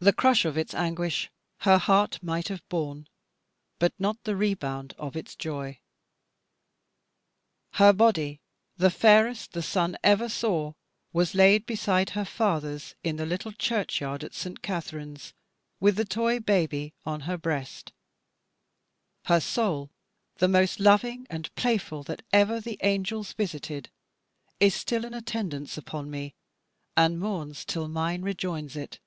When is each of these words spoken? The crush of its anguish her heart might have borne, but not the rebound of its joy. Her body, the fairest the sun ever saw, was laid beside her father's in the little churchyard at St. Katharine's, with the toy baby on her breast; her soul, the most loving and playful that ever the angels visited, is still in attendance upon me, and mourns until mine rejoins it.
The 0.00 0.12
crush 0.12 0.44
of 0.44 0.56
its 0.56 0.74
anguish 0.74 1.28
her 1.62 1.76
heart 1.76 2.22
might 2.22 2.46
have 2.46 2.62
borne, 2.68 3.08
but 3.80 3.92
not 3.98 4.22
the 4.22 4.36
rebound 4.36 4.94
of 4.96 5.16
its 5.16 5.34
joy. 5.34 5.80
Her 7.72 7.92
body, 7.92 8.40
the 8.76 8.92
fairest 8.92 9.54
the 9.54 9.60
sun 9.60 9.96
ever 10.04 10.28
saw, 10.28 10.74
was 11.12 11.34
laid 11.34 11.66
beside 11.66 12.10
her 12.10 12.24
father's 12.24 12.94
in 13.02 13.16
the 13.16 13.26
little 13.26 13.50
churchyard 13.50 14.22
at 14.22 14.34
St. 14.34 14.62
Katharine's, 14.62 15.34
with 15.80 15.96
the 15.96 16.04
toy 16.04 16.38
baby 16.38 16.94
on 17.04 17.22
her 17.22 17.36
breast; 17.36 17.92
her 19.24 19.40
soul, 19.40 19.90
the 20.36 20.46
most 20.46 20.78
loving 20.78 21.26
and 21.28 21.52
playful 21.56 22.04
that 22.04 22.22
ever 22.32 22.60
the 22.60 22.78
angels 22.84 23.32
visited, 23.32 23.90
is 24.60 24.76
still 24.76 25.04
in 25.04 25.12
attendance 25.12 25.76
upon 25.76 26.08
me, 26.08 26.36
and 26.96 27.18
mourns 27.18 27.62
until 27.64 27.88
mine 27.88 28.22
rejoins 28.22 28.76
it. 28.76 29.00